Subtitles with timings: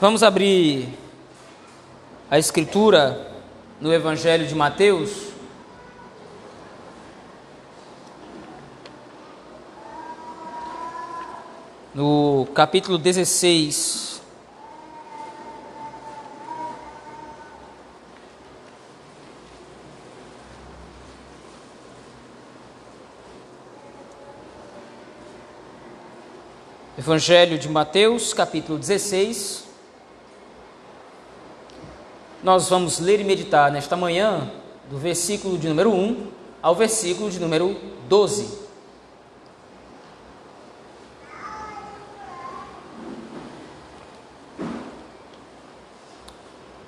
[0.00, 0.88] Vamos abrir
[2.28, 3.30] a escritura
[3.80, 5.28] no Evangelho de Mateus.
[11.94, 14.20] No capítulo 16.
[26.98, 29.63] Evangelho de Mateus, capítulo 16.
[32.44, 34.50] Nós vamos ler e meditar nesta manhã
[34.90, 36.26] do versículo de número 1
[36.60, 37.74] ao versículo de número
[38.06, 38.58] 12.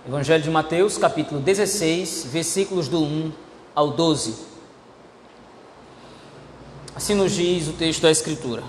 [0.06, 3.32] Evangelho de Mateus, capítulo 16, versículos do 1
[3.74, 4.34] ao 12.
[6.94, 8.62] Assim nos diz o texto da Escritura.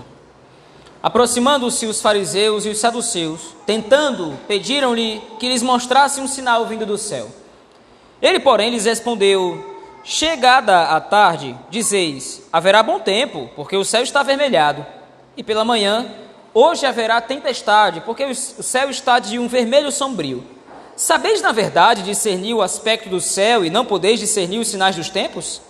[1.02, 6.98] Aproximando-se os fariseus e os saduceus, tentando, pediram-lhe que lhes mostrasse um sinal vindo do
[6.98, 7.28] céu.
[8.20, 14.20] Ele, porém, lhes respondeu: Chegada a tarde, dizeis: haverá bom tempo, porque o céu está
[14.20, 14.84] avermelhado.
[15.36, 16.06] E pela manhã,
[16.52, 20.44] hoje haverá tempestade, porque o céu está de um vermelho sombrio.
[20.96, 25.08] Sabeis, na verdade, discernir o aspecto do céu e não podeis discernir os sinais dos
[25.08, 25.60] tempos?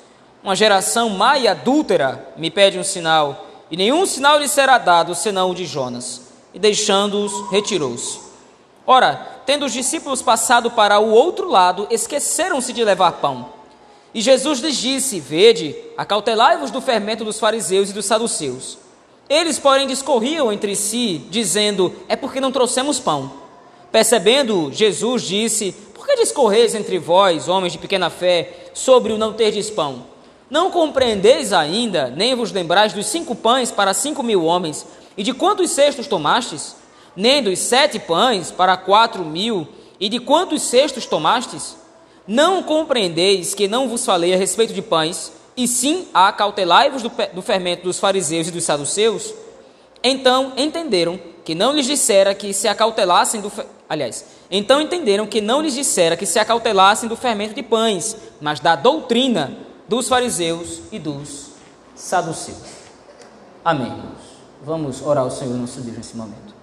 [0.42, 5.14] Uma geração má e adúltera me pede um sinal e nenhum sinal lhe será dado
[5.14, 6.22] senão o de Jonas.
[6.54, 8.20] E deixando-os, retirou-se.
[8.86, 13.50] Ora, tendo os discípulos passado para o outro lado, esqueceram-se de levar pão.
[14.14, 18.78] E Jesus lhes disse: Vede, acautelai-vos do fermento dos fariseus e dos saduceus.
[19.28, 23.30] Eles, porém, discorriam entre si, dizendo: É porque não trouxemos pão.
[23.92, 29.34] Percebendo, Jesus disse: Por que discorreis entre vós, homens de pequena fé, sobre o não
[29.34, 30.04] terdes pão?
[30.50, 35.34] Não compreendeis ainda, nem vos lembrais dos cinco pães para cinco mil homens, e de
[35.34, 36.74] quantos cestos tomastes?
[37.14, 39.68] Nem dos sete pães para quatro mil,
[40.00, 41.76] e de quantos cestos tomastes?
[42.26, 47.42] Não compreendeis que não vos falei a respeito de pães, e sim acautelai-vos do, do
[47.42, 49.34] fermento dos fariseus e dos saduceus?
[50.02, 53.52] Então entenderam que não lhes dissera que se acautelassem do.
[53.88, 58.60] Aliás, então entenderam que não lhes dissera que se acautelassem do fermento de pães, mas
[58.60, 61.52] da doutrina dos fariseus e dos
[61.94, 62.58] saduceus.
[63.64, 63.92] Amém.
[64.62, 66.54] Vamos orar ao Senhor nosso Deus nesse momento.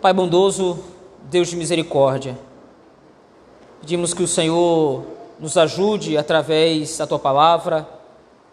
[0.00, 0.78] Pai bondoso,
[1.24, 2.38] Deus de misericórdia,
[3.80, 5.02] pedimos que o Senhor
[5.40, 7.88] nos ajude através da tua palavra,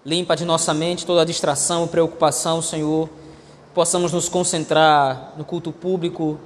[0.06, 3.10] limpa de nossa mente toda a distração, preocupação, Senhor,
[3.74, 6.40] possamos nos concentrar no culto público,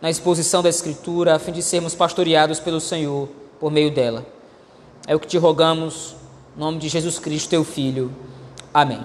[0.00, 4.24] na exposição da Escritura, a fim de sermos pastoreados pelo Senhor por meio dela.
[5.06, 6.14] É o que te rogamos,
[6.56, 8.14] em nome de Jesus Cristo, teu Filho.
[8.72, 9.02] Amém.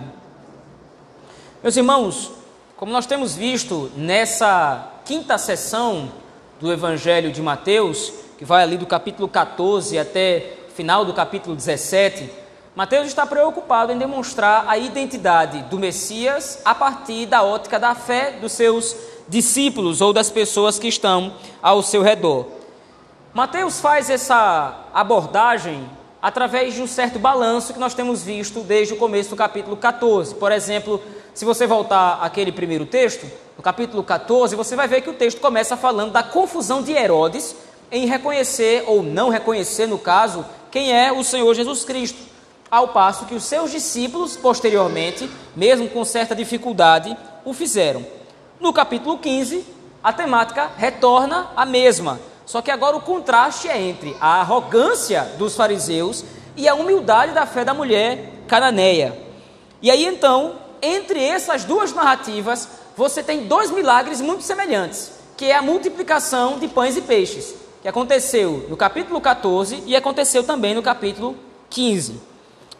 [1.61, 2.31] Meus irmãos,
[2.75, 6.11] como nós temos visto nessa quinta sessão
[6.59, 11.55] do Evangelho de Mateus, que vai ali do capítulo 14 até o final do capítulo
[11.55, 12.29] 17,
[12.75, 18.31] Mateus está preocupado em demonstrar a identidade do Messias a partir da ótica da fé
[18.41, 18.95] dos seus
[19.29, 22.47] discípulos ou das pessoas que estão ao seu redor.
[23.33, 25.89] Mateus faz essa abordagem
[26.21, 30.35] através de um certo balanço que nós temos visto desde o começo do capítulo 14.
[30.35, 31.01] Por exemplo,
[31.33, 33.25] se você voltar àquele primeiro texto,
[33.57, 37.55] no capítulo 14, você vai ver que o texto começa falando da confusão de Herodes
[37.91, 42.21] em reconhecer ou não reconhecer, no caso, quem é o Senhor Jesus Cristo.
[42.69, 48.05] Ao passo que os seus discípulos, posteriormente, mesmo com certa dificuldade, o fizeram.
[48.59, 49.65] No capítulo 15,
[50.03, 55.55] a temática retorna a mesma só que agora o contraste é entre a arrogância dos
[55.55, 56.23] fariseus
[56.55, 59.17] e a humildade da fé da mulher cananeia.
[59.81, 65.55] E aí então, entre essas duas narrativas, você tem dois milagres muito semelhantes, que é
[65.55, 70.83] a multiplicação de pães e peixes, que aconteceu no capítulo 14 e aconteceu também no
[70.83, 71.35] capítulo
[71.69, 72.21] 15.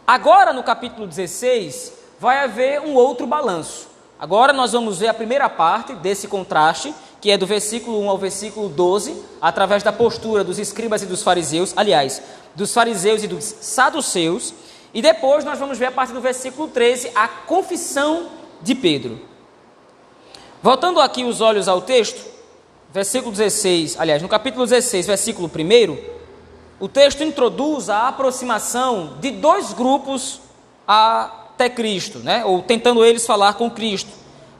[0.06, 3.88] Agora, no capítulo 16, vai haver um outro balanço.
[4.18, 6.94] Agora nós vamos ver a primeira parte desse contraste,
[7.24, 11.22] que é do versículo 1 ao versículo 12, através da postura dos escribas e dos
[11.22, 12.20] fariseus, aliás,
[12.54, 14.52] dos fariseus e dos saduceus,
[14.92, 18.26] e depois nós vamos ver a partir do versículo 13 a confissão
[18.60, 19.18] de Pedro.
[20.62, 22.22] Voltando aqui os olhos ao texto,
[22.92, 25.96] versículo 16, aliás, no capítulo 16, versículo 1,
[26.78, 30.42] o texto introduz a aproximação de dois grupos
[30.86, 32.44] até Cristo, né?
[32.44, 34.10] ou tentando eles falar com Cristo,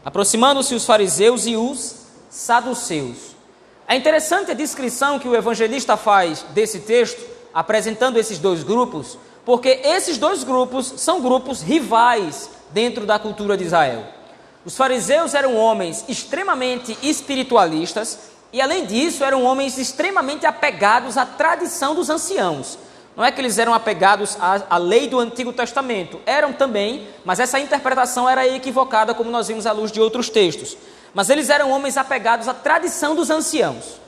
[0.02, 2.03] aproximando-se os fariseus e os
[2.34, 3.36] saduceus.
[3.86, 7.22] É interessante a descrição que o evangelista faz desse texto,
[7.54, 13.62] apresentando esses dois grupos, porque esses dois grupos são grupos rivais dentro da cultura de
[13.62, 14.04] Israel.
[14.64, 18.18] Os fariseus eram homens extremamente espiritualistas
[18.52, 22.76] e, além disso, eram homens extremamente apegados à tradição dos anciãos.
[23.14, 27.38] Não é que eles eram apegados à, à, lei do Antigo Testamento, eram também, mas
[27.38, 30.76] essa interpretação era equivocada, como nós vimos à luz de outros textos.
[31.14, 34.00] Mas eles eram homens apegados à tradição dos anciãos.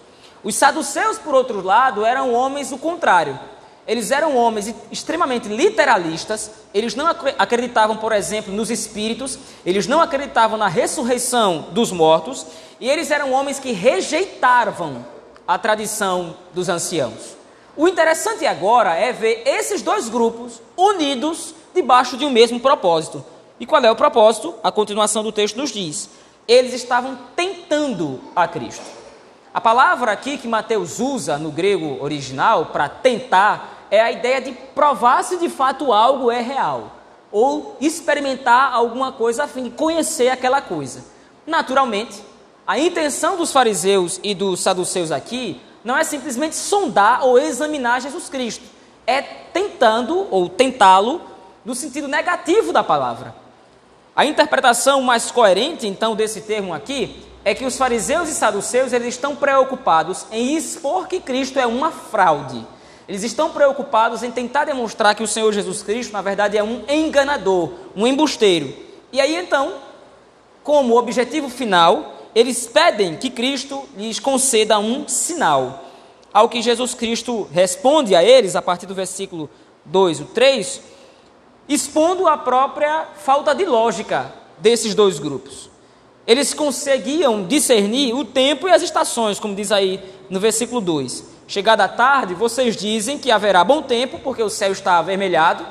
[0.42, 3.38] Os saduceus, por outro lado, eram homens o contrário.
[3.86, 10.58] Eles eram homens extremamente literalistas, eles não acreditavam, por exemplo, nos espíritos, eles não acreditavam
[10.58, 12.44] na ressurreição dos mortos,
[12.80, 15.06] e eles eram homens que rejeitavam
[15.46, 17.36] a tradição dos anciãos.
[17.76, 23.24] O interessante agora é ver esses dois grupos unidos debaixo de um mesmo propósito.
[23.60, 24.54] E qual é o propósito?
[24.64, 26.08] A continuação do texto nos diz:
[26.46, 28.84] eles estavam tentando a Cristo.
[29.52, 34.52] A palavra aqui que Mateus usa no grego original para tentar é a ideia de
[34.52, 36.92] provar se de fato algo é real
[37.32, 41.04] ou experimentar alguma coisa a fim de conhecer aquela coisa.
[41.46, 42.22] Naturalmente,
[42.66, 48.28] a intenção dos fariseus e dos saduceus aqui não é simplesmente sondar ou examinar Jesus
[48.28, 48.64] Cristo,
[49.06, 51.20] é tentando ou tentá-lo
[51.64, 53.45] no sentido negativo da palavra.
[54.16, 59.08] A interpretação mais coerente, então, desse termo aqui é que os fariseus e saduceus eles
[59.08, 62.66] estão preocupados em expor que Cristo é uma fraude.
[63.06, 66.82] Eles estão preocupados em tentar demonstrar que o Senhor Jesus Cristo, na verdade, é um
[66.88, 68.74] enganador, um embusteiro.
[69.12, 69.74] E aí, então,
[70.64, 75.84] como objetivo final, eles pedem que Cristo lhes conceda um sinal.
[76.32, 79.50] Ao que Jesus Cristo responde a eles, a partir do versículo
[79.84, 80.80] 2, o 3,
[81.68, 85.70] expondo a própria falta de lógica desses dois grupos.
[86.26, 91.24] Eles conseguiam discernir o tempo e as estações, como diz aí no versículo 2.
[91.46, 95.64] Chegada a tarde, vocês dizem que haverá bom tempo, porque o céu está avermelhado,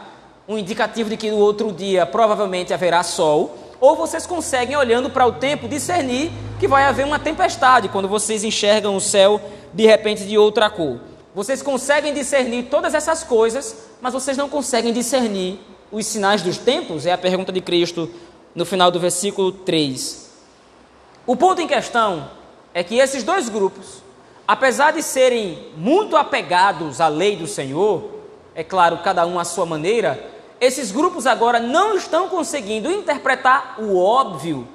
[0.48, 5.28] um indicativo de que no outro dia provavelmente haverá sol ou vocês conseguem, olhando para
[5.28, 9.42] o tempo, discernir que vai haver uma tempestade quando vocês enxergam o céu
[9.74, 11.00] de repente de outra cor.
[11.34, 15.60] Vocês conseguem discernir todas essas coisas, mas vocês não conseguem discernir
[15.92, 17.06] os sinais dos tempos?
[17.06, 18.10] É a pergunta de Cristo
[18.54, 20.32] no final do versículo 3.
[21.28, 22.30] O ponto em questão
[22.74, 24.04] é que esses dois grupos,
[24.48, 28.12] apesar de serem muito apegados à lei do Senhor,
[28.54, 33.98] é claro, cada um à sua maneira, esses grupos agora não estão conseguindo interpretar o
[33.98, 34.68] óbvio.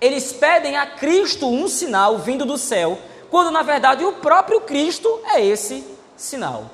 [0.00, 2.98] Eles pedem a Cristo um sinal vindo do céu,
[3.30, 5.84] quando na verdade o próprio Cristo é esse
[6.16, 6.70] sinal.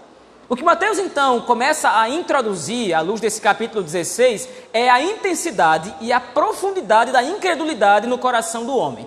[0.51, 5.95] O que Mateus então começa a introduzir à luz desse capítulo 16 é a intensidade
[6.01, 9.07] e a profundidade da incredulidade no coração do homem.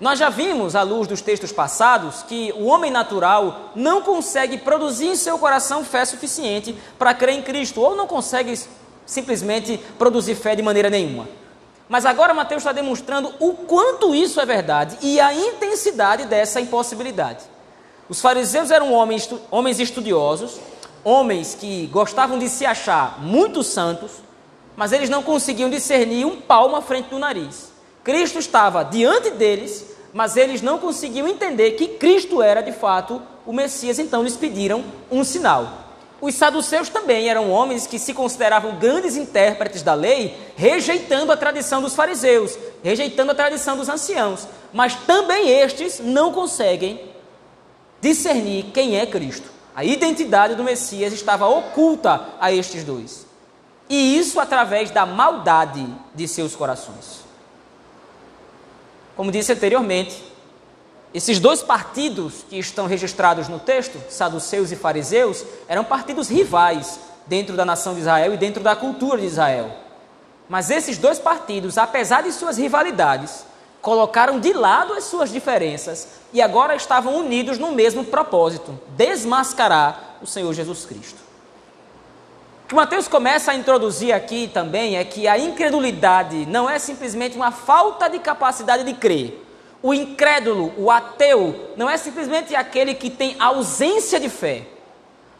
[0.00, 5.08] Nós já vimos, à luz dos textos passados, que o homem natural não consegue produzir
[5.08, 8.58] em seu coração fé suficiente para crer em Cristo, ou não consegue
[9.04, 11.28] simplesmente produzir fé de maneira nenhuma.
[11.90, 17.59] Mas agora Mateus está demonstrando o quanto isso é verdade e a intensidade dessa impossibilidade.
[18.10, 20.58] Os fariseus eram homens, homens estudiosos,
[21.04, 24.10] homens que gostavam de se achar muito santos,
[24.74, 27.70] mas eles não conseguiam discernir um palmo à frente do nariz.
[28.02, 33.52] Cristo estava diante deles, mas eles não conseguiam entender que Cristo era de fato o
[33.52, 35.68] Messias, então lhes pediram um sinal.
[36.20, 41.80] Os saduceus também eram homens que se consideravam grandes intérpretes da lei, rejeitando a tradição
[41.80, 44.48] dos fariseus, rejeitando a tradição dos anciãos.
[44.72, 47.09] Mas também estes não conseguem
[48.00, 49.50] discernir quem é Cristo.
[49.74, 53.26] A identidade do Messias estava oculta a estes dois.
[53.88, 57.20] E isso através da maldade de seus corações.
[59.16, 60.22] Como disse anteriormente,
[61.12, 67.56] esses dois partidos que estão registrados no texto, saduceus e fariseus, eram partidos rivais dentro
[67.56, 69.76] da nação de Israel e dentro da cultura de Israel.
[70.48, 73.44] Mas esses dois partidos, apesar de suas rivalidades,
[73.80, 80.26] colocaram de lado as suas diferenças e agora estavam unidos no mesmo propósito: desmascarar o
[80.26, 81.18] Senhor Jesus Cristo.
[82.64, 87.36] O que Mateus começa a introduzir aqui também é que a incredulidade não é simplesmente
[87.36, 89.46] uma falta de capacidade de crer
[89.82, 94.66] o incrédulo, o ateu, não é simplesmente aquele que tem ausência de fé,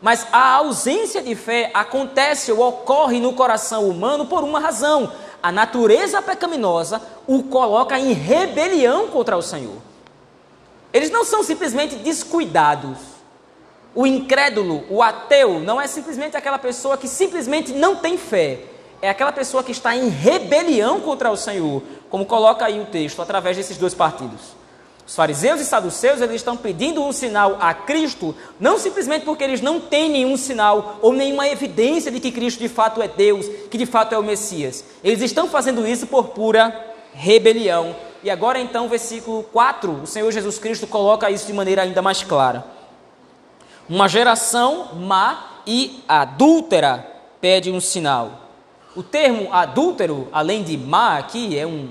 [0.01, 5.13] mas a ausência de fé acontece ou ocorre no coração humano por uma razão.
[5.43, 9.77] A natureza pecaminosa o coloca em rebelião contra o Senhor.
[10.93, 12.99] Eles não são simplesmente descuidados.
[13.95, 18.61] O incrédulo, o ateu, não é simplesmente aquela pessoa que simplesmente não tem fé.
[19.03, 23.23] É aquela pessoa que está em rebelião contra o Senhor, como coloca aí o texto,
[23.23, 24.60] através desses dois partidos.
[25.11, 29.61] Os fariseus e saduceus, eles estão pedindo um sinal a Cristo, não simplesmente porque eles
[29.61, 33.77] não têm nenhum sinal ou nenhuma evidência de que Cristo de fato é Deus, que
[33.77, 34.85] de fato é o Messias.
[35.03, 37.97] Eles estão fazendo isso por pura rebelião.
[38.23, 42.23] E agora então, versículo 4, o Senhor Jesus Cristo coloca isso de maneira ainda mais
[42.23, 42.65] clara.
[43.89, 47.05] Uma geração má e adúltera
[47.41, 48.49] pede um sinal.
[48.95, 51.89] O termo adúltero, além de má aqui, é um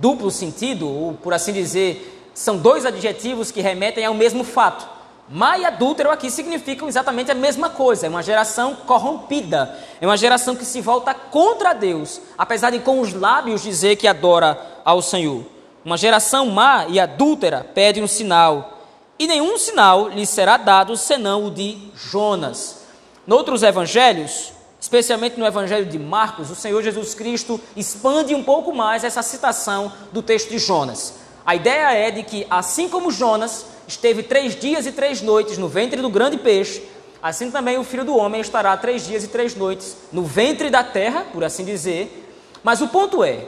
[0.00, 4.88] duplo sentido, ou por assim dizer, são dois adjetivos que remetem ao mesmo fato.
[5.28, 8.06] Má e adúltero aqui significam exatamente a mesma coisa.
[8.06, 9.78] É uma geração corrompida.
[10.00, 14.08] É uma geração que se volta contra Deus, apesar de com os lábios dizer que
[14.08, 15.44] adora ao Senhor.
[15.84, 18.78] Uma geração má e adúltera pede um sinal,
[19.18, 22.82] e nenhum sinal lhe será dado senão o de Jonas.
[23.26, 29.02] Noutros evangelhos, especialmente no evangelho de Marcos, o Senhor Jesus Cristo expande um pouco mais
[29.02, 31.21] essa citação do texto de Jonas.
[31.44, 35.68] A ideia é de que, assim como Jonas esteve três dias e três noites no
[35.68, 36.82] ventre do grande peixe,
[37.22, 40.84] assim também o filho do homem estará três dias e três noites no ventre da
[40.84, 42.28] terra, por assim dizer.
[42.62, 43.44] Mas o ponto é: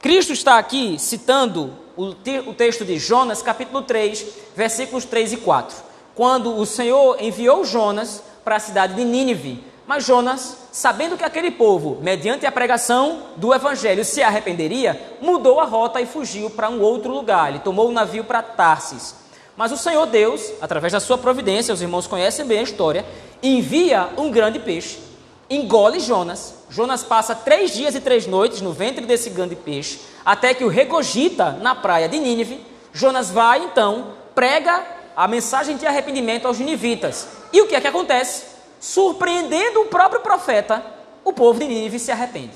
[0.00, 2.10] Cristo está aqui citando o,
[2.46, 5.76] o texto de Jonas, capítulo 3, versículos 3 e 4,
[6.14, 9.69] quando o Senhor enviou Jonas para a cidade de Nínive.
[9.90, 15.64] Mas Jonas, sabendo que aquele povo, mediante a pregação do evangelho, se arrependeria, mudou a
[15.64, 17.48] rota e fugiu para um outro lugar.
[17.48, 19.16] Ele tomou o navio para Tarsis.
[19.56, 23.04] Mas o Senhor Deus, através da sua providência, os irmãos conhecem bem a história,
[23.42, 25.00] envia um grande peixe,
[25.50, 26.54] engole Jonas.
[26.70, 30.68] Jonas passa três dias e três noites no ventre desse grande peixe, até que o
[30.68, 32.64] regogita na praia de Nínive.
[32.92, 37.26] Jonas vai então, prega a mensagem de arrependimento aos ninivitas.
[37.52, 38.49] E o que é que acontece?
[38.80, 40.82] Surpreendendo o próprio profeta,
[41.22, 42.54] o povo de Nínive se arrepende.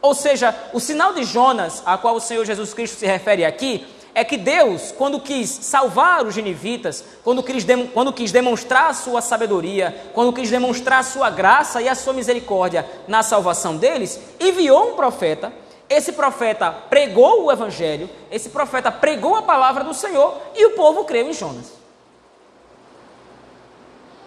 [0.00, 3.86] Ou seja, o sinal de Jonas, a qual o Senhor Jesus Cristo se refere aqui,
[4.14, 7.64] é que Deus, quando quis salvar os genivitas, quando quis,
[7.94, 12.12] quando quis demonstrar a sua sabedoria, quando quis demonstrar a sua graça e a sua
[12.12, 15.52] misericórdia na salvação deles, enviou um profeta.
[15.88, 21.04] Esse profeta pregou o evangelho, esse profeta pregou a palavra do Senhor e o povo
[21.04, 21.77] creu em Jonas.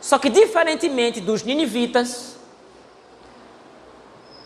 [0.02, 2.36] Só que, diferentemente dos ninivitas,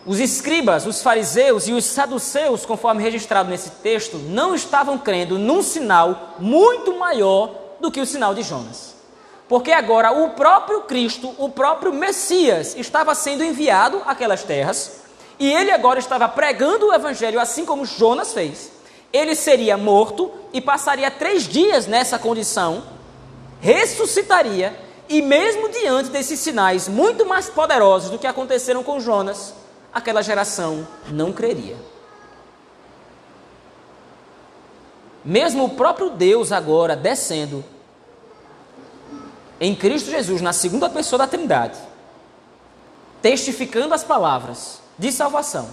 [0.06, 5.64] os escribas, os fariseus e os saduceus, conforme registrado nesse texto, não estavam crendo num
[5.64, 8.96] sinal muito maior do que o sinal de Jonas.
[9.48, 15.02] Porque agora o próprio Cristo, o próprio Messias, estava sendo enviado àquelas terras
[15.40, 18.72] e ele agora estava pregando o evangelho assim como Jonas fez.
[19.14, 22.84] Ele seria morto e passaria três dias nessa condição,
[23.62, 29.54] ressuscitaria e, mesmo diante desses sinais muito mais poderosos do que aconteceram com Jonas,
[29.94, 31.78] aquela geração não creria.
[35.24, 37.64] Mesmo o próprio Deus agora descendo
[39.60, 41.80] em Cristo Jesus, na segunda pessoa da Trindade,
[43.22, 45.70] testificando as palavras de salvação,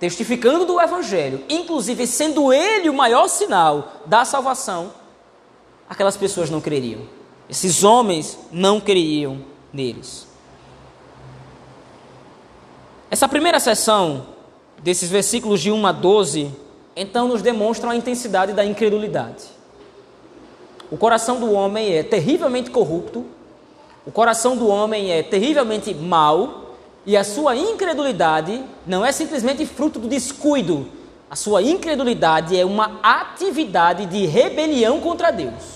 [0.00, 4.92] testificando do Evangelho, inclusive sendo Ele o maior sinal da salvação,
[5.88, 7.15] aquelas pessoas não creriam.
[7.48, 9.38] Esses homens não creriam
[9.72, 10.26] neles.
[13.10, 14.26] Essa primeira sessão,
[14.82, 16.50] desses versículos de 1 a 12,
[16.96, 19.44] então nos demonstram a intensidade da incredulidade.
[20.90, 23.24] O coração do homem é terrivelmente corrupto,
[24.04, 26.74] o coração do homem é terrivelmente mau,
[27.04, 30.88] e a sua incredulidade não é simplesmente fruto do descuido,
[31.30, 35.75] a sua incredulidade é uma atividade de rebelião contra Deus.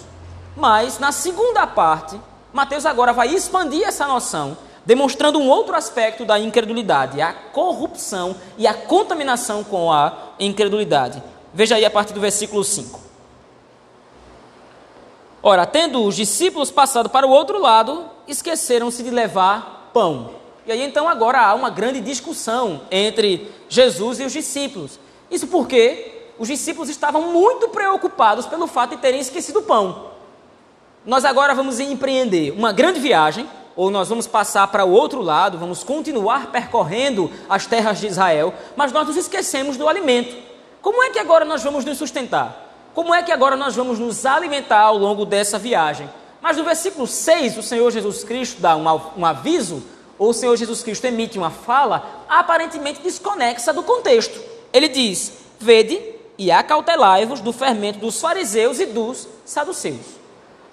[0.60, 2.20] Mas, na segunda parte,
[2.52, 8.66] Mateus agora vai expandir essa noção demonstrando um outro aspecto da incredulidade, a corrupção e
[8.66, 11.22] a contaminação com a incredulidade.
[11.54, 13.00] Veja aí a partir do versículo 5.
[15.42, 20.34] Ora, tendo os discípulos passado para o outro lado, esqueceram-se de levar pão.
[20.66, 25.00] E aí então agora há uma grande discussão entre Jesus e os discípulos.
[25.30, 30.09] Isso porque os discípulos estavam muito preocupados pelo fato de terem esquecido o pão.
[31.04, 35.56] Nós agora vamos empreender uma grande viagem ou nós vamos passar para o outro lado,
[35.56, 40.36] vamos continuar percorrendo as terras de Israel, mas nós nos esquecemos do alimento.
[40.82, 42.90] Como é que agora nós vamos nos sustentar?
[42.92, 46.10] Como é que agora nós vamos nos alimentar ao longo dessa viagem?
[46.42, 49.82] Mas no versículo 6, o Senhor Jesus Cristo dá um, aviso,
[50.18, 54.38] ou o Senhor Jesus Cristo emite uma fala aparentemente desconexa do contexto.
[54.70, 55.98] Ele diz: Vede
[56.36, 60.19] e acautelai-vos do fermento dos fariseus e dos saduceus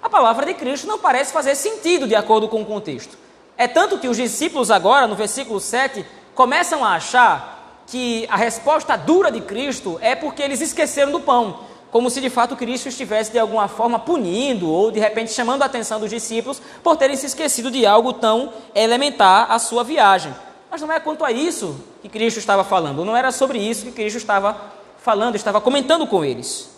[0.02, 3.16] a palavra de Cristo não parece fazer sentido de acordo com o contexto.
[3.56, 8.96] É tanto que os discípulos, agora, no versículo 7, começam a achar que a resposta
[8.96, 13.32] dura de Cristo é porque eles esqueceram do pão, como se de fato Cristo estivesse
[13.32, 17.26] de alguma forma punindo ou de repente chamando a atenção dos discípulos por terem se
[17.26, 20.34] esquecido de algo tão elementar à sua viagem.
[20.70, 23.92] Mas não é quanto a isso que Cristo estava falando, não era sobre isso que
[23.92, 24.56] Cristo estava
[24.98, 26.70] falando, estava comentando com eles.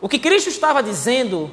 [0.00, 1.52] O que Cristo estava dizendo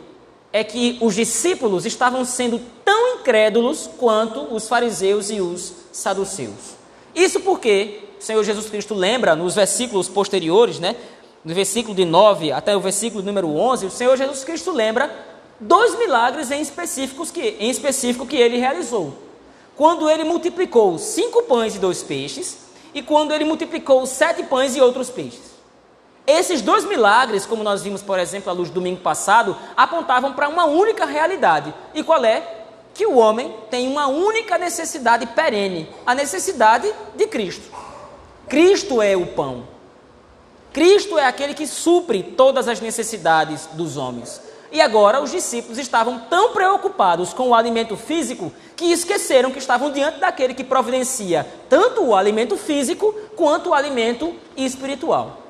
[0.51, 6.75] é que os discípulos estavam sendo tão incrédulos quanto os fariseus e os saduceus.
[7.13, 10.95] Isso porque o Senhor Jesus Cristo lembra nos versículos posteriores, né?
[11.43, 15.09] No versículo de 9 até o versículo número 11, o Senhor Jesus Cristo lembra
[15.59, 19.13] dois milagres em, específicos que, em específico que ele realizou.
[19.75, 22.57] Quando ele multiplicou cinco pães e dois peixes,
[22.93, 25.48] e quando ele multiplicou sete pães e outros peixes.
[26.25, 30.47] Esses dois milagres, como nós vimos, por exemplo, à luz do domingo passado, apontavam para
[30.47, 31.73] uma única realidade.
[31.93, 32.43] E qual é?
[32.93, 37.69] Que o homem tem uma única necessidade perene, a necessidade de Cristo.
[38.47, 39.67] Cristo é o pão.
[40.71, 44.41] Cristo é aquele que supre todas as necessidades dos homens.
[44.71, 49.91] E agora os discípulos estavam tão preocupados com o alimento físico que esqueceram que estavam
[49.91, 55.48] diante daquele que providencia tanto o alimento físico quanto o alimento espiritual.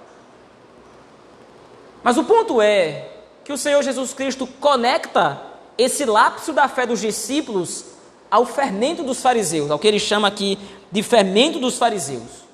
[2.03, 3.07] Mas o ponto é
[3.43, 5.41] que o Senhor Jesus Cristo conecta
[5.77, 7.85] esse lapso da fé dos discípulos
[8.29, 10.57] ao fermento dos fariseus, ao que ele chama aqui
[10.91, 12.49] de fermento dos fariseus.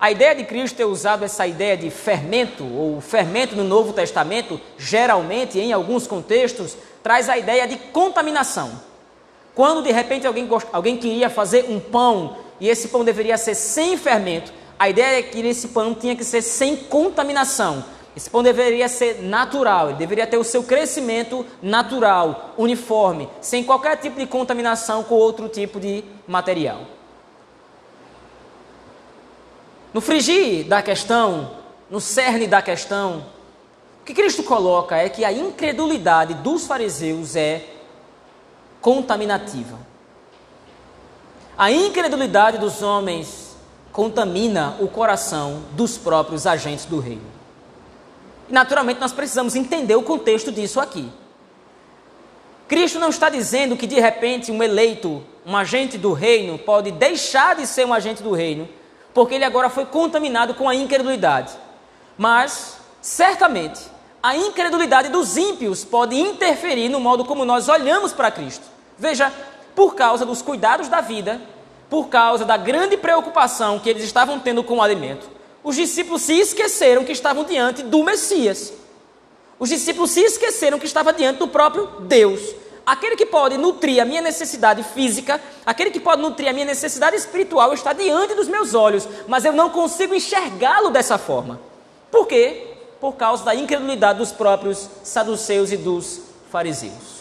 [0.00, 4.58] A ideia de Cristo ter usado essa ideia de fermento, ou fermento no Novo Testamento,
[4.78, 8.80] geralmente, em alguns contextos, traz a ideia de contaminação.
[9.54, 13.96] Quando de repente alguém, alguém queria fazer um pão e esse pão deveria ser sem
[13.96, 17.84] fermento, a ideia é que esse pão tinha que ser sem contaminação.
[18.16, 23.96] Esse pão deveria ser natural, ele deveria ter o seu crescimento natural, uniforme, sem qualquer
[23.98, 26.80] tipo de contaminação com outro tipo de material.
[29.94, 31.52] No frigir da questão,
[31.88, 33.26] no cerne da questão,
[34.02, 37.64] o que Cristo coloca é que a incredulidade dos fariseus é
[38.80, 39.78] contaminativa.
[41.56, 43.56] A incredulidade dos homens
[43.92, 47.39] contamina o coração dos próprios agentes do reino.
[48.50, 51.10] Naturalmente nós precisamos entender o contexto disso aqui.
[52.68, 57.56] Cristo não está dizendo que de repente um eleito, um agente do reino, pode deixar
[57.56, 58.68] de ser um agente do reino
[59.12, 61.52] porque ele agora foi contaminado com a incredulidade.
[62.16, 63.80] Mas, certamente,
[64.22, 68.64] a incredulidade dos ímpios pode interferir no modo como nós olhamos para Cristo.
[68.98, 69.32] Veja,
[69.74, 71.40] por causa dos cuidados da vida,
[71.88, 75.28] por causa da grande preocupação que eles estavam tendo com o alimento,
[75.62, 78.72] os discípulos se esqueceram que estavam diante do Messias.
[79.58, 82.40] Os discípulos se esqueceram que estava diante do próprio Deus.
[82.86, 87.14] Aquele que pode nutrir a minha necessidade física, aquele que pode nutrir a minha necessidade
[87.14, 91.60] espiritual está diante dos meus olhos, mas eu não consigo enxergá-lo dessa forma.
[92.10, 92.74] Por quê?
[92.98, 97.20] Por causa da incredulidade dos próprios saduceus e dos fariseus.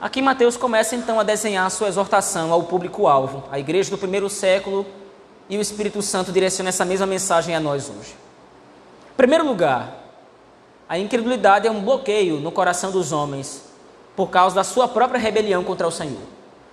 [0.00, 4.84] Aqui Mateus começa então a desenhar sua exortação ao público-alvo, a igreja do primeiro século,
[5.48, 8.14] e o Espírito Santo direciona essa mesma mensagem a nós hoje.
[9.12, 10.04] Em primeiro lugar,
[10.88, 13.62] a incredulidade é um bloqueio no coração dos homens
[14.14, 16.22] por causa da sua própria rebelião contra o Senhor.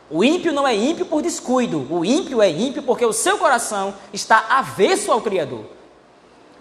[0.09, 3.93] O ímpio não é ímpio por descuido, o ímpio é ímpio porque o seu coração
[4.12, 5.65] está avesso ao Criador.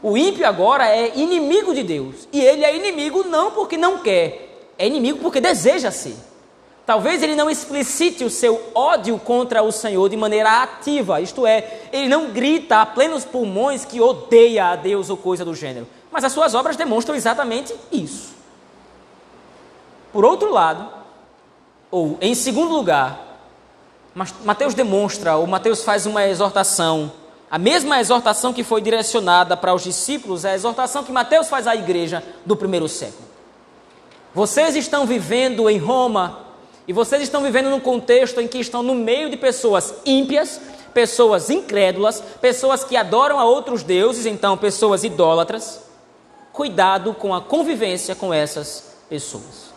[0.03, 4.70] O ímpio agora é inimigo de Deus, e ele é inimigo não porque não quer,
[4.79, 6.16] é inimigo porque deseja ser.
[6.85, 11.81] Talvez ele não explicite o seu ódio contra o Senhor de maneira ativa, isto é,
[11.92, 16.25] ele não grita a plenos pulmões que odeia a Deus ou coisa do gênero, mas
[16.25, 18.33] as suas obras demonstram exatamente isso.
[20.12, 20.88] Por outro lado,
[21.90, 23.33] ou em segundo lugar,
[24.45, 27.12] Mateus demonstra, ou Mateus faz uma exortação,
[27.51, 31.66] a mesma exortação que foi direcionada para os discípulos, é a exortação que Mateus faz
[31.66, 33.29] à igreja do primeiro século.
[34.35, 36.40] Vocês estão vivendo em Roma,
[36.87, 40.61] e vocês estão vivendo num contexto em que estão no meio de pessoas ímpias,
[40.92, 45.83] pessoas incrédulas, pessoas que adoram a outros deuses, então pessoas idólatras.
[46.53, 49.73] Cuidado com a convivência com essas pessoas.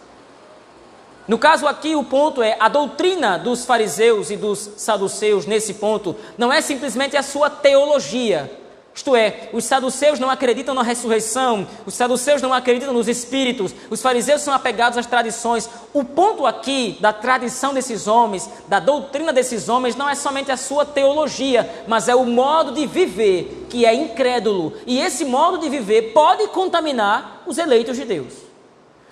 [1.28, 6.16] No caso aqui, o ponto é a doutrina dos fariseus e dos saduceus, nesse ponto,
[6.38, 8.52] não é simplesmente a sua teologia.
[8.96, 14.02] Isto é, os saduceus não acreditam na ressurreição, os saduceus não acreditam nos espíritos, os
[14.02, 15.70] fariseus são apegados às tradições.
[15.94, 20.56] O ponto aqui da tradição desses homens, da doutrina desses homens, não é somente a
[20.56, 24.72] sua teologia, mas é o modo de viver que é incrédulo.
[24.88, 28.46] E esse modo de viver pode contaminar os eleitos de Deus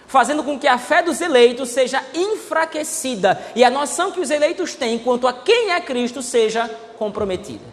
[0.06, 4.76] fazendo com que a fé dos eleitos seja enfraquecida e a noção que os eleitos
[4.76, 6.70] têm quanto a quem é Cristo seja
[7.00, 7.73] comprometida.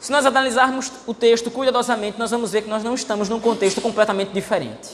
[0.00, 3.80] Se nós analisarmos o texto cuidadosamente, nós vamos ver que nós não estamos num contexto
[3.80, 4.90] completamente diferente.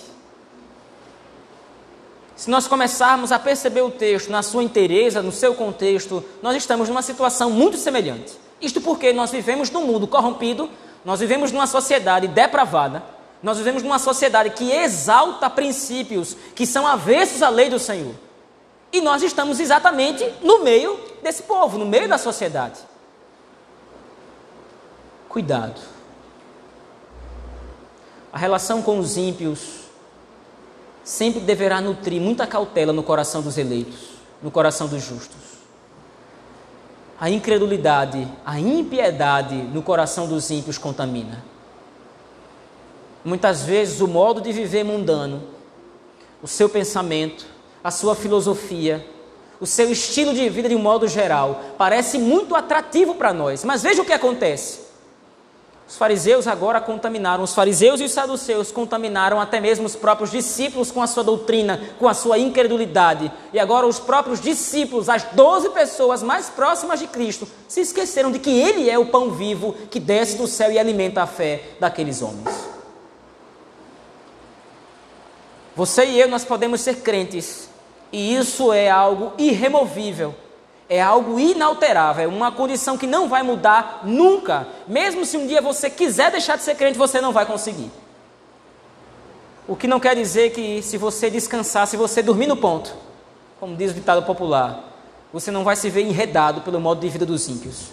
[2.37, 6.88] Se nós começarmos a perceber o texto na sua inteireza, no seu contexto, nós estamos
[6.88, 8.33] numa situação muito semelhante.
[8.61, 10.69] Isto porque nós vivemos num mundo corrompido,
[11.05, 13.03] nós vivemos numa sociedade depravada,
[13.43, 18.14] nós vivemos numa sociedade que exalta princípios que são avessos à lei do Senhor.
[18.90, 22.81] E nós estamos exatamente no meio desse povo, no meio da sociedade.
[25.35, 25.81] Cuidado.
[28.33, 29.81] A relação com os ímpios
[31.03, 35.40] sempre deverá nutrir muita cautela no coração dos eleitos, no coração dos justos.
[37.20, 41.44] A incredulidade, a impiedade no coração dos ímpios contamina.
[43.25, 45.42] Muitas vezes o modo de viver mundano,
[46.40, 47.44] o seu pensamento,
[47.83, 49.05] a sua filosofia,
[49.59, 53.64] o seu estilo de vida de um modo geral, parece muito atrativo para nós.
[53.64, 54.84] Mas veja o que acontece.
[55.87, 60.90] Os fariseus agora contaminaram, os fariseus e os saduceus contaminaram até mesmo os próprios discípulos
[60.90, 63.31] com a sua doutrina, com a sua incredulidade.
[63.53, 68.38] E agora os próprios discípulos, as doze pessoas mais próximas de Cristo, se esqueceram de
[68.38, 72.23] que Ele é o pão vivo que desce do céu e alimenta a fé daqueles
[72.23, 72.49] homens.
[75.77, 77.68] Você e eu, nós podemos ser crentes,
[78.11, 80.35] e isso é algo irremovível
[80.88, 84.68] é algo inalterável, é uma condição que não vai mudar nunca.
[84.87, 87.90] Mesmo se um dia você quiser deixar de ser crente, você não vai conseguir.
[89.66, 92.94] O que não quer dizer que se você descansar, se você dormir no ponto,
[93.59, 94.92] como diz o ditado popular,
[95.33, 97.88] você não vai se ver enredado pelo modo de vida dos ímpios.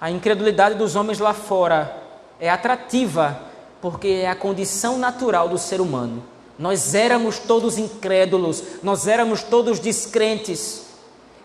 [0.00, 2.00] A incredulidade dos homens lá fora
[2.38, 3.40] é atrativa
[3.80, 6.22] porque é a condição natural do ser humano.
[6.58, 10.86] Nós éramos todos incrédulos, nós éramos todos descrentes.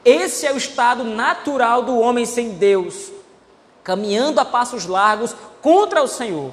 [0.03, 3.11] Esse é o estado natural do homem sem Deus,
[3.83, 6.51] caminhando a passos largos contra o Senhor,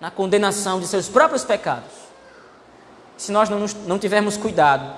[0.00, 1.90] na condenação de seus próprios pecados.
[3.16, 4.96] Se nós não, nos, não tivermos cuidado,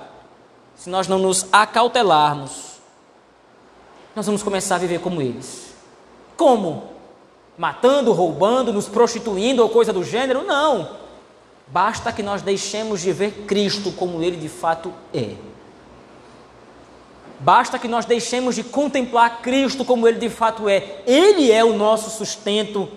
[0.75, 2.71] se nós não nos acautelarmos,
[4.15, 5.73] nós vamos começar a viver como eles.
[6.37, 6.91] Como?
[7.57, 10.43] Matando, roubando, nos prostituindo ou coisa do gênero?
[10.43, 11.01] Não.
[11.71, 15.35] Basta que nós deixemos de ver Cristo como ele de fato é.
[17.39, 21.01] Basta que nós deixemos de contemplar Cristo como ele de fato é.
[21.07, 22.89] Ele é o nosso sustento,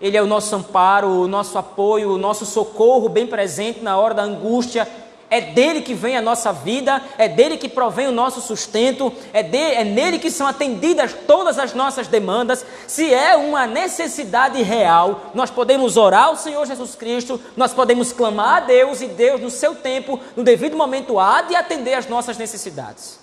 [0.00, 4.14] ele é o nosso amparo, o nosso apoio, o nosso socorro bem presente na hora
[4.14, 4.88] da angústia
[5.32, 9.42] é dele que vem a nossa vida, é dele que provém o nosso sustento, é,
[9.42, 12.62] de, é nele que são atendidas todas as nossas demandas.
[12.86, 18.58] Se é uma necessidade real, nós podemos orar ao Senhor Jesus Cristo, nós podemos clamar
[18.58, 22.36] a Deus e Deus, no seu tempo, no devido momento, há de atender as nossas
[22.36, 23.18] necessidades.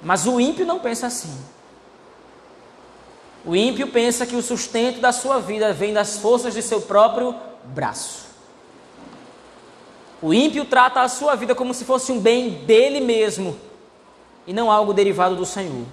[0.00, 1.36] Mas o ímpio não pensa assim.
[3.44, 7.34] O ímpio pensa que o sustento da sua vida vem das forças de seu próprio
[7.64, 8.27] braço.
[10.20, 13.56] O ímpio trata a sua vida como se fosse um bem dele mesmo
[14.46, 15.84] e não algo derivado do Senhor.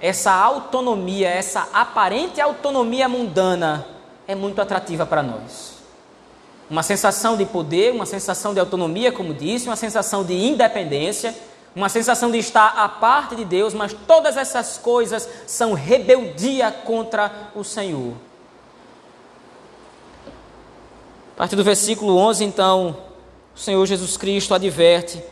[0.00, 3.86] Essa autonomia, essa aparente autonomia mundana
[4.26, 5.74] é muito atrativa para nós.
[6.68, 11.34] Uma sensação de poder, uma sensação de autonomia, como disse, uma sensação de independência,
[11.74, 17.50] uma sensação de estar à parte de Deus, mas todas essas coisas são rebeldia contra
[17.54, 18.14] o Senhor.
[21.34, 22.96] A partir do versículo 11, então,
[23.54, 25.22] o Senhor Jesus Cristo adverte: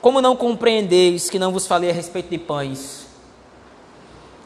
[0.00, 3.06] Como não compreendeis que não vos falei a respeito de pães?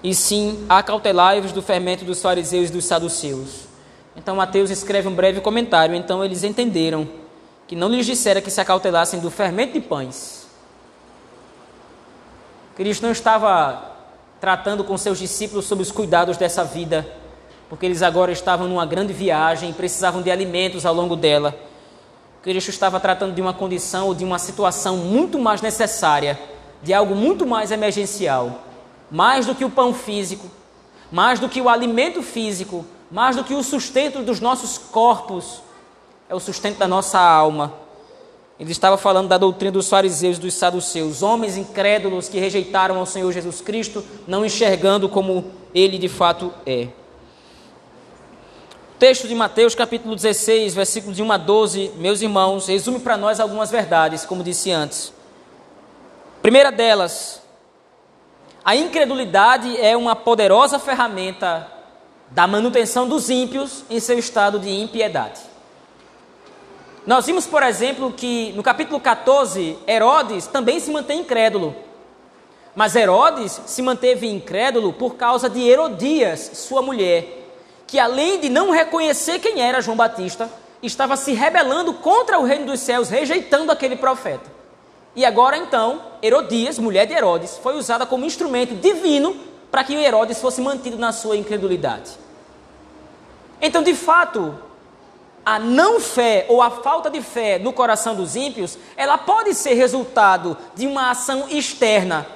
[0.03, 3.67] E sim, acautelai-vos do fermento dos fariseus e dos saduceus.
[4.17, 5.95] Então Mateus escreve um breve comentário.
[5.95, 7.09] Então eles entenderam
[7.67, 10.47] que não lhes dissera que se acautelassem do fermento de pães.
[12.77, 13.97] Cristo não estava
[14.41, 17.07] tratando com seus discípulos sobre os cuidados dessa vida
[17.69, 21.55] porque eles agora estavam numa grande viagem e precisavam de alimentos ao longo dela.
[22.43, 26.39] Cristo estava tratando de uma condição ou de uma situação muito mais necessária,
[26.83, 28.63] de algo muito mais emergencial,
[29.11, 30.47] mais do que o pão físico,
[31.11, 35.61] mais do que o alimento físico, mais do que o sustento dos nossos corpos,
[36.29, 37.73] é o sustento da nossa alma.
[38.61, 43.07] Ele estava falando da doutrina dos fariseus e dos saduceus, homens incrédulos que rejeitaram ao
[43.07, 46.89] Senhor Jesus Cristo, não enxergando como ele de fato é.
[48.99, 53.39] Texto de Mateus, capítulo 16, versículos de 1 a 12, meus irmãos, resume para nós
[53.39, 55.13] algumas verdades, como disse antes.
[56.43, 57.41] Primeira delas,
[58.65, 61.71] a incredulidade é uma poderosa ferramenta
[62.33, 65.43] da manutenção dos ímpios em seu estado de impiedade.
[67.07, 71.73] Nós vimos, por exemplo, que no capítulo 14, Herodes também se mantém incrédulo.
[72.75, 77.38] Mas Herodes se manteve incrédulo por causa de Herodias, sua mulher
[77.89, 80.49] que além de não reconhecer quem era João Batista,
[80.83, 84.49] estava se rebelando contra o reino dos céus, rejeitando aquele profeta.
[85.17, 89.35] E agora então, Herodias, mulher de Herodes, foi usada como instrumento divino
[89.71, 92.11] para que Herodes fosse mantido na sua incredulidade.
[93.61, 94.57] Então, de fato,
[95.45, 99.73] a não fé ou a falta de fé no coração dos ímpios, ela pode ser
[99.73, 102.27] resultado de uma ação externa.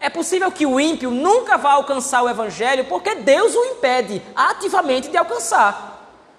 [0.00, 5.08] É possível que o ímpio nunca vá alcançar o evangelho porque Deus o impede ativamente
[5.08, 5.88] de alcançar.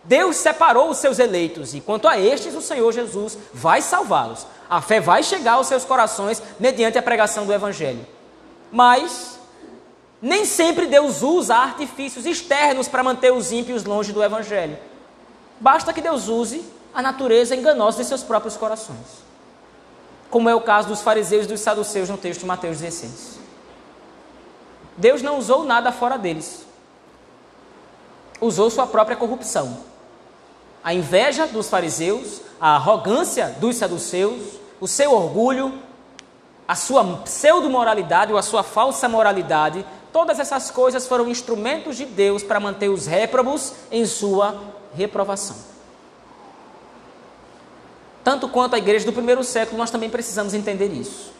[0.04, 4.48] Deus separou os seus eleitos e quanto a estes o Senhor Jesus vai salvá-los.
[4.68, 8.06] A fé vai chegar aos seus corações mediante a pregação do evangelho.
[8.72, 9.40] Mas
[10.22, 14.78] nem sempre Deus usa artifícios externos para manter os ímpios longe do Evangelho.
[15.60, 19.24] Basta que Deus use a natureza enganosa de seus próprios corações.
[20.30, 23.41] Como é o caso dos fariseus e dos saduceus no texto de Mateus 16.
[25.02, 26.66] Deus não usou nada fora deles.
[28.40, 29.80] Usou sua própria corrupção.
[30.82, 35.82] A inveja dos fariseus, a arrogância dos saduceus, o seu orgulho,
[36.66, 42.44] a sua pseudo-moralidade ou a sua falsa moralidade Todas essas coisas foram instrumentos de Deus
[42.44, 44.62] para manter os réprobos em sua
[44.94, 45.56] reprovação.
[48.24, 51.32] Tanto quanto a igreja do primeiro século, nós também precisamos entender isso.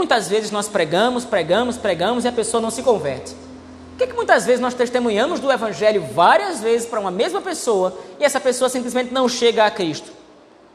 [0.00, 3.34] Muitas vezes nós pregamos, pregamos, pregamos e a pessoa não se converte?
[3.34, 7.94] Por que, que muitas vezes nós testemunhamos do Evangelho várias vezes para uma mesma pessoa
[8.18, 10.10] e essa pessoa simplesmente não chega a Cristo?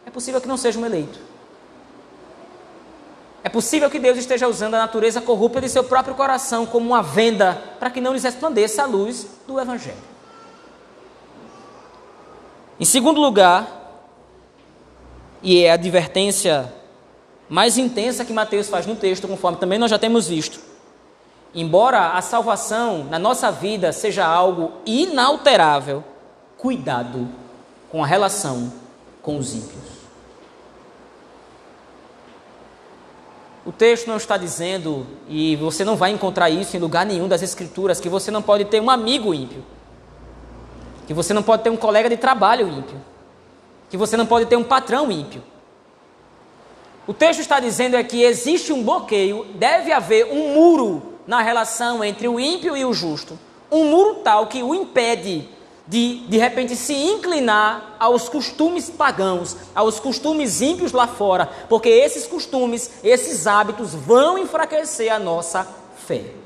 [0.06, 1.18] É possível que não seja um eleito.
[3.44, 7.02] É possível que Deus esteja usando a natureza corrupta de seu próprio coração como uma
[7.02, 9.98] venda para que não lhes resplandeça a luz do Evangelho.
[12.80, 14.06] Em segundo lugar,
[15.42, 16.72] e é a advertência
[17.48, 20.60] mais intensa que Mateus faz no texto, conforme também nós já temos visto.
[21.54, 26.04] Embora a salvação na nossa vida seja algo inalterável,
[26.58, 27.28] cuidado
[27.92, 28.74] com a relação
[29.22, 29.96] com os ímpios.
[33.66, 37.42] O texto não está dizendo, e você não vai encontrar isso em lugar nenhum das
[37.42, 39.66] Escrituras, que você não pode ter um amigo ímpio,
[41.08, 43.02] que você não pode ter um colega de trabalho ímpio,
[43.90, 45.42] que você não pode ter um patrão ímpio.
[47.08, 52.04] O texto está dizendo é que existe um bloqueio, deve haver um muro na relação
[52.04, 53.38] entre o ímpio e o justo.
[53.72, 55.48] Um muro tal que o impede
[55.88, 62.26] de de repente se inclinar aos costumes pagãos, aos costumes ímpios lá fora, porque esses
[62.26, 65.68] costumes, esses hábitos vão enfraquecer a nossa
[66.08, 66.45] fé.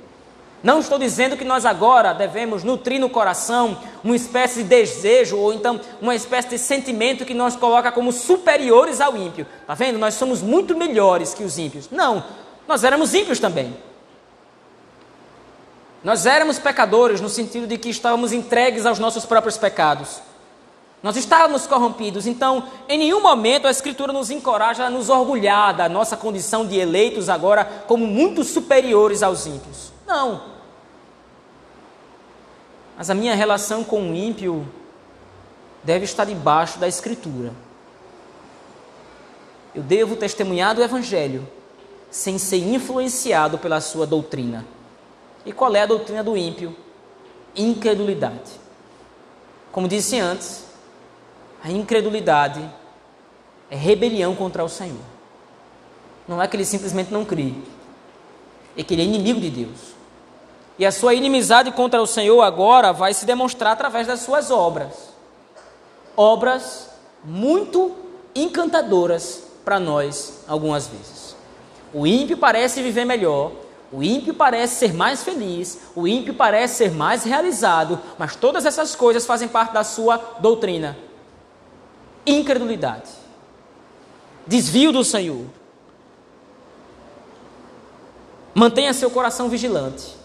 [0.62, 5.54] Não estou dizendo que nós agora devemos nutrir no coração uma espécie de desejo ou
[5.54, 9.48] então uma espécie de sentimento que nos coloca como superiores ao ímpio.
[9.66, 9.98] Tá vendo?
[9.98, 11.90] Nós somos muito melhores que os ímpios.
[11.90, 12.24] Não,
[12.68, 13.74] nós éramos ímpios também.
[16.04, 20.22] Nós éramos pecadores no sentido de que estávamos entregues aos nossos próprios pecados.
[21.02, 25.88] Nós estávamos corrompidos, então em nenhum momento a Escritura nos encoraja a nos orgulhar da
[25.88, 29.94] nossa condição de eleitos agora como muito superiores aos ímpios.
[30.10, 30.42] Não.
[32.98, 34.68] Mas a minha relação com o ímpio
[35.84, 37.54] deve estar debaixo da Escritura.
[39.76, 41.48] Eu devo testemunhar do Evangelho
[42.10, 44.66] sem ser influenciado pela sua doutrina.
[45.46, 46.76] E qual é a doutrina do ímpio?
[47.56, 48.60] Incredulidade.
[49.72, 50.66] Como disse antes,
[51.64, 52.68] a incredulidade
[53.70, 54.98] é rebelião contra o Senhor.
[56.28, 57.54] Não é que ele simplesmente não crê,
[58.76, 59.99] é que ele é inimigo de Deus.
[60.80, 65.10] E a sua inimizade contra o Senhor agora vai se demonstrar através das suas obras.
[66.16, 66.90] Obras
[67.22, 67.92] muito
[68.34, 71.36] encantadoras para nós, algumas vezes.
[71.94, 73.52] O ímpio parece viver melhor,
[73.92, 78.96] o ímpio parece ser mais feliz, o ímpio parece ser mais realizado, mas todas essas
[78.96, 80.98] coisas fazem parte da sua doutrina.
[82.26, 83.10] Incredulidade,
[84.48, 85.46] desvio do Senhor.
[88.54, 90.19] Mantenha seu coração vigilante,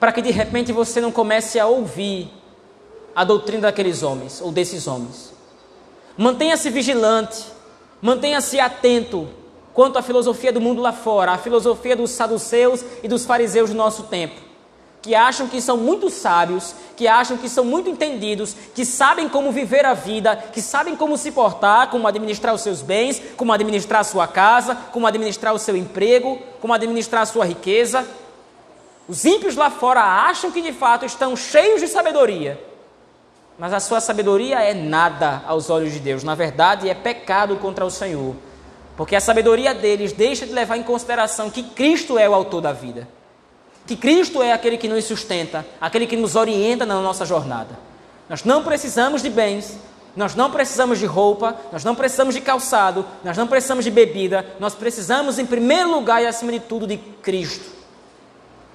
[0.00, 2.32] para que de repente você não comece a ouvir
[3.14, 5.32] a doutrina daqueles homens ou desses homens.
[6.16, 7.44] Mantenha-se vigilante,
[8.00, 9.28] mantenha-se atento
[9.74, 13.76] quanto à filosofia do mundo lá fora, a filosofia dos saduceus e dos fariseus do
[13.76, 14.40] nosso tempo,
[15.02, 19.52] que acham que são muito sábios, que acham que são muito entendidos, que sabem como
[19.52, 24.00] viver a vida, que sabem como se portar, como administrar os seus bens, como administrar
[24.00, 28.06] a sua casa, como administrar o seu emprego, como administrar a sua riqueza.
[29.10, 32.62] Os ímpios lá fora acham que de fato estão cheios de sabedoria,
[33.58, 37.84] mas a sua sabedoria é nada aos olhos de Deus, na verdade é pecado contra
[37.84, 38.36] o Senhor.
[38.96, 42.72] Porque a sabedoria deles deixa de levar em consideração que Cristo é o autor da
[42.72, 43.08] vida.
[43.84, 47.76] Que Cristo é aquele que nos sustenta, aquele que nos orienta na nossa jornada.
[48.28, 49.76] Nós não precisamos de bens,
[50.14, 54.44] Nós não precisamos de roupa, nós não precisamos de calçado, nós não precisamos de bebida,
[54.58, 57.79] nós precisamos, em primeiro lugar e acima de tudo, de Cristo.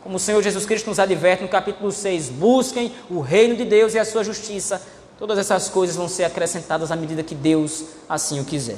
[0.06, 3.96] Como o Senhor Jesus Cristo nos adverte no capítulo 6: busquem o reino de Deus
[3.96, 4.80] e a sua justiça.
[5.18, 8.78] Todas essas coisas vão ser acrescentadas à medida que Deus assim o quiser.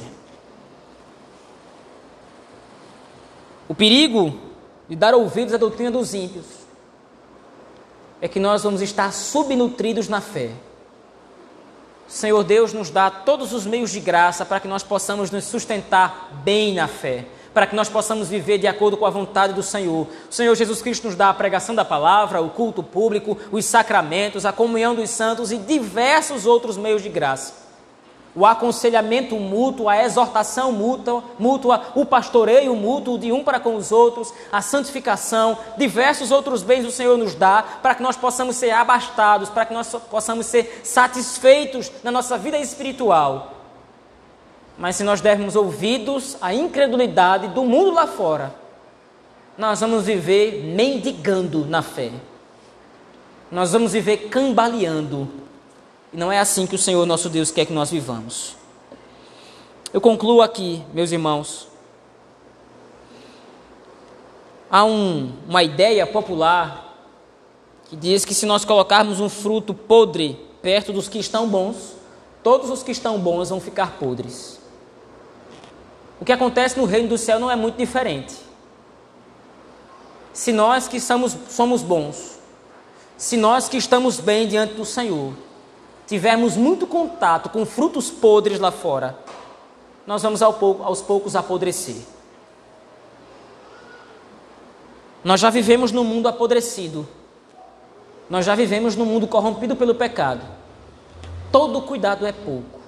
[3.67, 4.39] O perigo
[4.87, 6.45] de dar ouvidos à doutrina dos ímpios
[8.21, 10.51] é que nós vamos estar subnutridos na fé.
[12.07, 15.43] O Senhor Deus nos dá todos os meios de graça para que nós possamos nos
[15.43, 19.63] sustentar bem na fé, para que nós possamos viver de acordo com a vontade do
[19.63, 20.07] Senhor.
[20.29, 24.45] O Senhor Jesus Cristo nos dá a pregação da palavra, o culto público, os sacramentos,
[24.45, 27.67] a comunhão dos santos e diversos outros meios de graça
[28.37, 33.91] o aconselhamento mútuo, a exortação mútua, mútua, o pastoreio mútuo de um para com os
[33.91, 38.69] outros, a santificação, diversos outros bens o Senhor nos dá para que nós possamos ser
[38.69, 43.56] abastados, para que nós possamos ser satisfeitos na nossa vida espiritual.
[44.77, 48.53] Mas se nós dermos ouvidos à incredulidade do mundo lá fora,
[49.57, 52.11] nós vamos viver mendigando na fé.
[53.51, 55.27] Nós vamos viver cambaleando
[56.13, 58.55] e não é assim que o Senhor nosso Deus quer que nós vivamos.
[59.93, 61.67] Eu concluo aqui, meus irmãos.
[64.69, 66.85] Há um, uma ideia popular
[67.89, 71.95] que diz que se nós colocarmos um fruto podre perto dos que estão bons,
[72.43, 74.59] todos os que estão bons vão ficar podres.
[76.19, 78.35] O que acontece no reino do céu não é muito diferente.
[80.33, 82.39] Se nós que somos, somos bons,
[83.17, 85.33] se nós que estamos bem diante do Senhor,
[86.05, 89.17] tivermos muito contato com frutos podres lá fora,
[90.05, 91.97] nós vamos aos poucos apodrecer.
[95.23, 97.07] Nós já vivemos num mundo apodrecido.
[98.29, 100.41] Nós já vivemos num mundo corrompido pelo pecado.
[101.51, 102.79] Todo cuidado é pouco,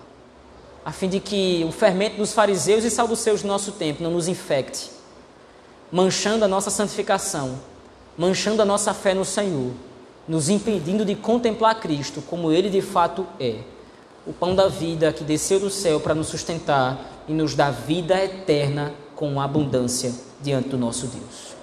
[0.90, 4.28] a fim de que o fermento dos fariseus e saduceus do nosso tempo não nos
[4.28, 4.90] infecte,
[5.92, 7.60] manchando a nossa santificação,
[8.18, 9.72] manchando a nossa fé no Senhor
[10.28, 13.60] nos impedindo de contemplar Cristo como Ele de fato é.
[14.26, 18.20] O pão da vida que desceu do céu para nos sustentar e nos dar vida
[18.24, 21.54] eterna com abundância diante do nosso Deus.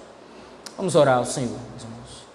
[0.77, 2.25] Vamos orar ao Senhor, meus irmãos.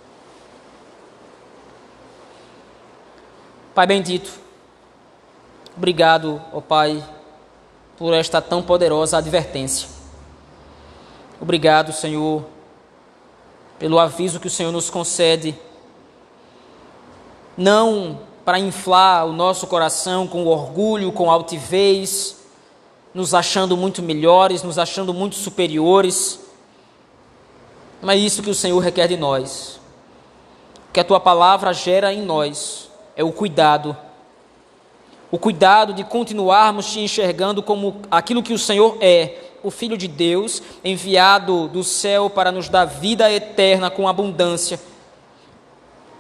[3.75, 4.42] Pai bendito,
[5.83, 7.05] obrigado, ó Pai,
[7.99, 9.89] por esta tão poderosa advertência.
[11.41, 12.45] Obrigado, Senhor,
[13.81, 15.59] pelo aviso que o Senhor nos concede
[17.57, 22.37] não para inflar o nosso coração com orgulho, com altivez,
[23.13, 26.39] nos achando muito melhores, nos achando muito superiores.
[28.01, 29.81] Não é isso que o Senhor requer de nós.
[30.89, 33.97] O que a tua palavra gera em nós é o cuidado.
[35.33, 40.07] O cuidado de continuarmos te enxergando como aquilo que o Senhor é, o Filho de
[40.07, 44.79] Deus, enviado do céu para nos dar vida eterna com abundância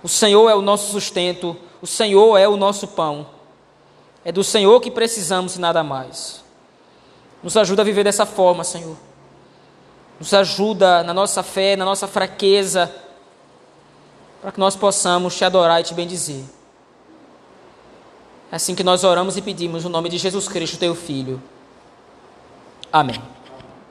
[0.02, 3.26] o Senhor é o nosso sustento, o Senhor é o nosso pão.
[4.24, 6.42] É do Senhor que precisamos e nada mais.
[7.42, 8.96] Nos ajuda a viver dessa forma, Senhor.
[10.18, 12.92] Nos ajuda na nossa fé, na nossa fraqueza,
[14.40, 16.44] para que nós possamos te adorar e te bendizer.
[18.52, 21.42] Assim que nós oramos e pedimos no nome de Jesus Cristo, teu Filho.
[22.92, 23.18] Amém.